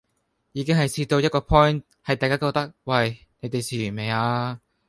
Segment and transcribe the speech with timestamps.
[0.53, 4.59] 已經係試到一個 point 係大家覺得喂，你地試完未啊